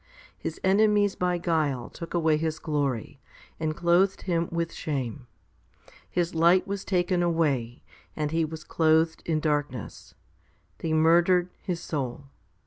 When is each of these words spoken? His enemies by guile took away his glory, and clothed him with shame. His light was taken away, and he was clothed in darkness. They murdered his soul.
His 0.35 0.59
enemies 0.63 1.13
by 1.13 1.37
guile 1.37 1.87
took 1.87 2.15
away 2.15 2.37
his 2.37 2.57
glory, 2.57 3.21
and 3.59 3.77
clothed 3.77 4.23
him 4.23 4.49
with 4.51 4.73
shame. 4.73 5.27
His 6.09 6.33
light 6.33 6.65
was 6.65 6.83
taken 6.83 7.21
away, 7.21 7.83
and 8.15 8.31
he 8.31 8.43
was 8.43 8.63
clothed 8.63 9.21
in 9.27 9.39
darkness. 9.39 10.15
They 10.79 10.91
murdered 10.91 11.51
his 11.61 11.81
soul. 11.81 12.23